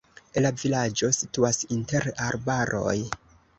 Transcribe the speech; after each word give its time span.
La 0.45 0.51
vilaĝo 0.61 1.09
situas 1.17 1.61
inter 1.77 2.11
arbaroj. 2.31 2.99